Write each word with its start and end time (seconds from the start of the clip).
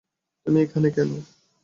তুমি 0.45 0.59
এখানে 0.61 0.87
কেন? 0.89 1.09